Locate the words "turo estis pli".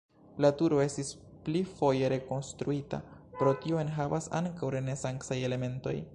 0.59-1.61